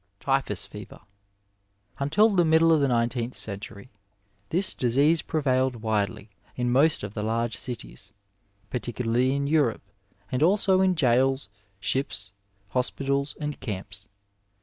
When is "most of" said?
6.71-7.13